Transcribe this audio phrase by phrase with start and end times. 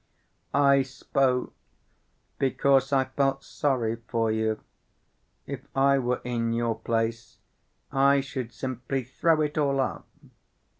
[0.55, 1.53] "I spoke
[2.39, 4.59] because I felt sorry for you.
[5.45, 7.37] If I were in your place
[7.91, 10.07] I should simply throw it all up